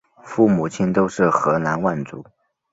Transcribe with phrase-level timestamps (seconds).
[0.23, 2.25] 父母亲都是河南望族。